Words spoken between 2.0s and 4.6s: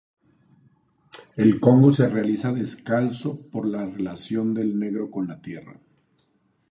realiza descalzo, por la relación